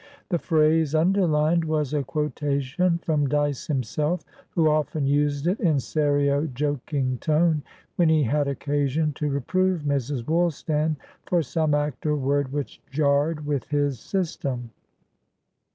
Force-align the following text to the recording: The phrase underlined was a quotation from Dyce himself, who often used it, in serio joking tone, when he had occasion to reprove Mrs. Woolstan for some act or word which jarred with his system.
The 0.29 0.39
phrase 0.39 0.95
underlined 0.95 1.63
was 1.63 1.93
a 1.93 2.01
quotation 2.03 2.97
from 2.97 3.29
Dyce 3.29 3.67
himself, 3.67 4.23
who 4.49 4.67
often 4.67 5.05
used 5.05 5.45
it, 5.45 5.59
in 5.59 5.79
serio 5.79 6.47
joking 6.47 7.19
tone, 7.19 7.61
when 7.97 8.09
he 8.09 8.23
had 8.23 8.47
occasion 8.47 9.13
to 9.13 9.29
reprove 9.29 9.81
Mrs. 9.83 10.25
Woolstan 10.25 10.95
for 11.27 11.43
some 11.43 11.75
act 11.75 12.03
or 12.07 12.15
word 12.15 12.51
which 12.51 12.81
jarred 12.89 13.45
with 13.45 13.65
his 13.67 13.99
system. 13.99 14.71